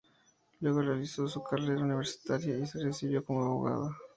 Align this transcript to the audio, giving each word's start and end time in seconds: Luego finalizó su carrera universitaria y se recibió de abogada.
Luego 0.61 0.79
finalizó 0.81 1.27
su 1.27 1.43
carrera 1.43 1.83
universitaria 1.83 2.57
y 2.57 2.65
se 2.65 2.79
recibió 2.83 3.21
de 3.21 3.25
abogada. 3.35 3.95